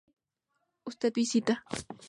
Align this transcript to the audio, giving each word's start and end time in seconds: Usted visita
Usted 0.83 1.13
visita 1.13 1.63